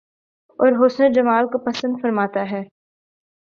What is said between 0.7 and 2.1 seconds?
حسن و جمال کو پسند